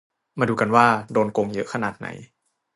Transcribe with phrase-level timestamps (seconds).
[0.39, 2.07] มาดูกันว่า โดนโกงเยอะขนาดไหน